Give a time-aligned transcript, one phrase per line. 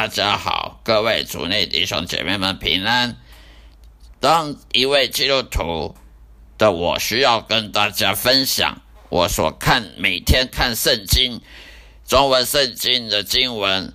[0.00, 3.18] 大家好，各位主内弟兄姐妹们平安。
[4.18, 5.94] 当一位基督徒
[6.56, 8.80] 的我，需要跟大家分享
[9.10, 11.42] 我所看每天看圣经
[12.06, 13.92] 中文圣经的经文，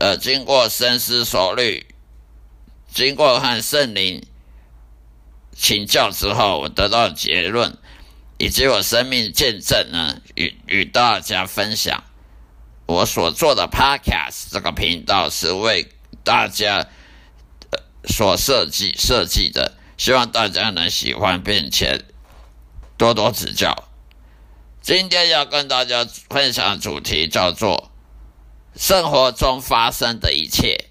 [0.00, 1.86] 呃，经过深思熟虑，
[2.92, 4.26] 经过和圣灵
[5.52, 7.78] 请教之后，我得到结论，
[8.38, 12.02] 以及我生命见证呢，与与大家分享。
[12.86, 15.88] 我所做的 Podcast 这个频道是为
[16.22, 16.86] 大家
[18.04, 22.04] 所设计设计的，希望大家能喜欢，并且
[22.98, 23.88] 多多指教。
[24.82, 27.90] 今天要跟大家分享主题叫做
[28.76, 30.90] “生活中发生的一切”。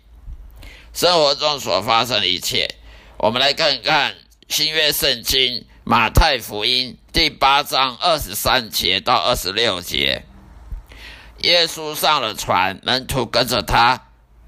[0.94, 2.76] 生活中所发生的一切，
[3.18, 4.16] 我们来看看
[4.50, 10.26] 新约圣经马太福音第八章二十三节到二十六节。
[11.44, 14.02] 耶稣上了船，门徒跟着他。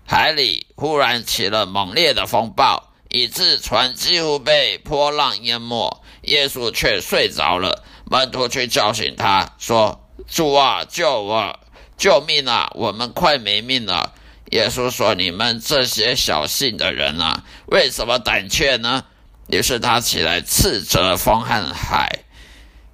[0.08, 6.02] 海里忽然起了猛烈的风暴，以致船几乎被波浪淹没。
[6.22, 7.84] 耶稣却睡着了。
[8.10, 11.60] 门徒去叫醒他，说：“主啊，救我！
[11.98, 12.72] 救命啊！
[12.76, 14.14] 我们快没命了。”
[14.52, 19.04] 耶稣说：“你们这些小信的人啊，为什么胆怯呢？”
[19.52, 22.24] 于是他起来斥责风和海，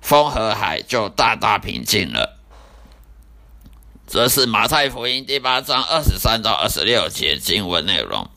[0.02, 2.41] 风和海就大大平静了。
[4.12, 8.30] 这是马太福音第八章二十三到二十六节经文内容。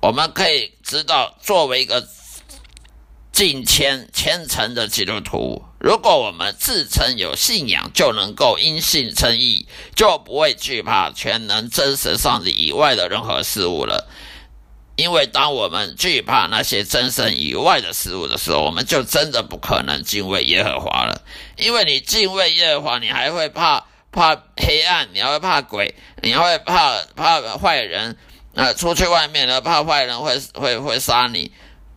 [0.00, 2.06] 我们可以知道，作为一个
[3.32, 14.08] 敬虔虔诚的基督徒，如果我们自称有信仰，就能够因信称义，就不会惧怕全能真实上帝以外的任何事物了。
[14.94, 21.22] 因为当我们惧怕那些真神以外的事物的时候，我们就真的不可能敬畏耶和华了。
[21.56, 23.86] 因为你敬畏耶和华，你还会怕。
[24.14, 25.92] 怕黑暗，你还会怕鬼，
[26.22, 28.16] 你还会怕怕坏人，
[28.54, 31.50] 呃，出去外面呢，怕坏人会会会杀你，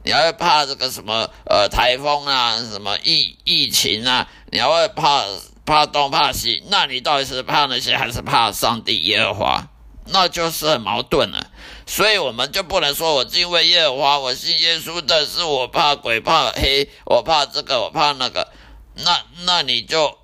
[0.03, 5.25] 你还会怕这个什么呃台风啊，什么疫疫情啊，你还会怕
[5.63, 9.67] 怕东怕西，那你到底是怕那些，还是怕上帝耶和华？
[10.07, 11.51] 那就是很矛盾了。
[11.85, 18.47] 所以我们就不能说我敬畏耶和华，我信耶稣，但是我怕鬼怕黑，我怕这个，我怕那个，
[18.95, 20.17] 那那你就。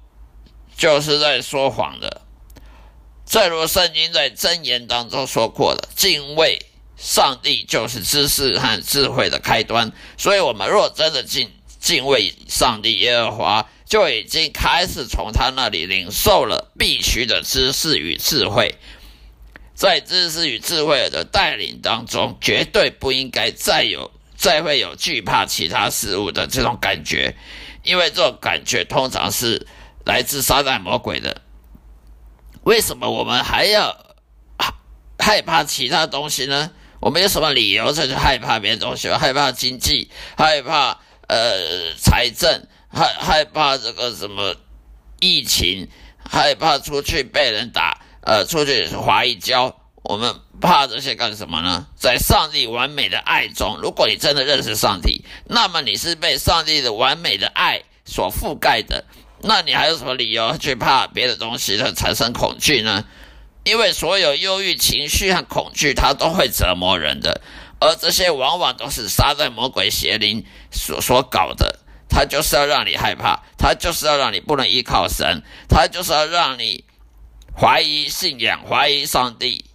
[0.75, 2.21] 就是在说谎的，
[3.25, 6.65] 正如圣经在箴言当中说过的，敬畏
[6.97, 9.91] 上帝就是知识和智慧的开端。
[10.17, 18.75] 所以，我们若真的敬敬畏上帝耶和华，就已经开始从他那里领受了必须的知识与智慧。
[19.75, 27.35] 在知识与智慧的带领当中，绝对不应该再有再会有惧怕其他事物的这种感觉，
[27.83, 29.65] 因为这种感觉通常是。
[30.05, 31.41] 来自撒旦魔鬼的，
[32.63, 33.95] 为什么我们还要
[35.17, 36.71] 害怕其他东西呢？
[36.99, 39.09] 我们有什么理由再去害怕别的东西？
[39.09, 44.55] 害怕经济，害怕呃财政，害害怕这个什么
[45.19, 45.89] 疫情，
[46.29, 49.75] 害怕出去被人打，呃，出去滑一跤。
[50.03, 51.87] 我们怕这些干什么呢？
[51.95, 59.05] 在上帝完美的爱中，如果你真的认识上帝，那么你是被上帝的完美的爱所覆盖的。
[59.43, 63.03] 那你还有什么理由去怕别的东西的产生恐惧呢？
[63.63, 67.41] 因为所有忧郁情绪和恐惧，它都会折磨人的，
[67.79, 71.79] 而这些往往都是撒旦魔鬼邪灵所所搞的。
[72.09, 76.83] 他就是要让你害怕，他就是要让你不能依靠神，他就是要让你
[77.57, 79.65] 怀疑信仰，怀疑上帝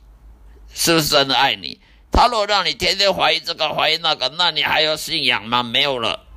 [0.72, 1.80] 是不是真的爱你。
[2.12, 5.64] 他若让你天天怀疑这个怀疑那个，那你还有信仰吗？
[5.64, 6.27] 没有了。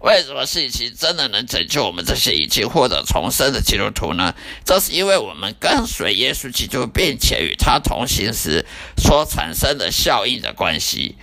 [0.00, 4.34] 为什么信息真的能拯救我们这些已经获得重生的基督徒呢？
[4.64, 8.64] 这是因为我们跟随耶稣基督，并且与他同行时
[8.96, 11.16] 所产生的效应的关系。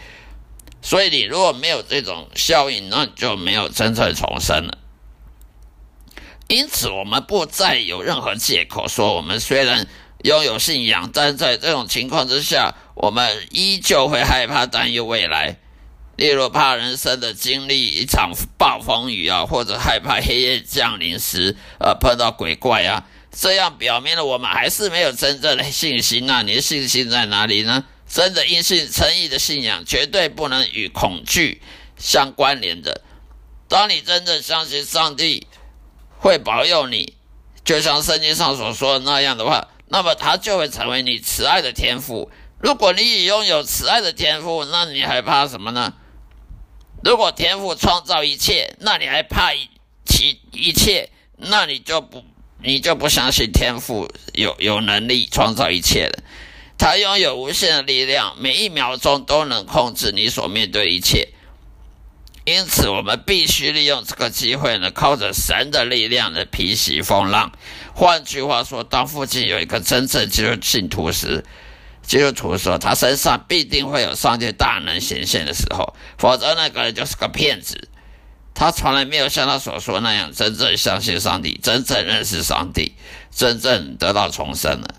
[0.81, 4.78] 所以你如果没有这种效应，那你就没有真正重生了。
[6.50, 9.88] 因此，我们不再有任何借口说我们虽然
[10.24, 15.57] 拥有信仰，但在这种情况之下，我们依旧会害怕担忧未来。
[16.15, 26.27] 例如怕人生的经历一场暴风雨啊，或者害怕黑夜降临时，呃，碰到鬼怪啊，这样表明了我们还是没有真正的信心。
[26.27, 27.86] 那你的信心在哪里呢？
[28.07, 31.62] 真的因信诚意的信仰，绝对不能与恐惧
[31.98, 33.01] 相关联的。
[33.68, 35.48] 当你真正相信上帝
[36.19, 37.16] 会保佑你，
[37.66, 42.30] 就像圣经上所说的那样的话，那么他就会成为你慈爱的天赋。
[42.59, 45.94] 如果你已拥有慈爱的天赋，那你还怕什么呢？
[47.04, 49.52] 如果天父创造一切，那你还怕
[50.06, 51.10] 其一切？
[51.38, 52.24] 那你就不，
[52.62, 56.24] 你就不相信天父有有能力创造一切了。
[56.78, 61.30] 他拥有无限的力量，每一秒钟都能控制你所面对一切。
[62.46, 67.52] 因此，我们必须利用这个机会呢，靠着神的力量的平息风浪。
[67.94, 71.46] 换句话说，当附近有一个真正基督信徒时，
[72.04, 77.90] 基督徒说他身上必定会有上帝大能显现的时候，否则那个人就是个骗子。
[78.54, 82.94] 他从来没有像他所说那样真正相信上帝，真正认识上帝，
[83.32, 84.96] 真正得到重生了。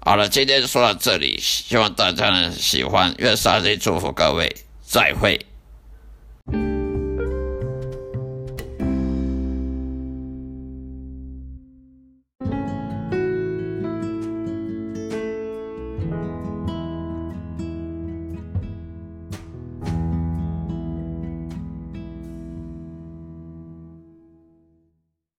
[0.00, 5.40] 好了，今天就说到这里，希望大家能喜欢，愿上帝祝福各位，再会。